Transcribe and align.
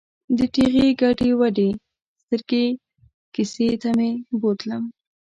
د 0.37 0.39
ټېغې 0.53 0.87
ګډې 1.01 1.29
ودې 1.39 1.69
سترګې 2.21 2.65
کیسې 3.33 3.67
ته 3.81 3.89
مې 3.97 4.11
بوتلم. 4.39 4.83